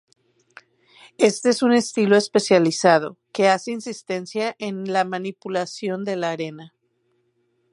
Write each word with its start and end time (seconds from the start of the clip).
Este 1.19 1.49
es 1.49 1.61
un 1.61 1.73
estilo 1.73 2.17
especializado, 2.17 3.19
que 3.31 3.49
hace 3.49 3.69
insistencia 3.71 4.55
en 4.57 4.91
la 4.91 5.03
manipulación 5.05 6.05
de 6.05 6.15
la 6.15 6.31
arena. 6.31 6.73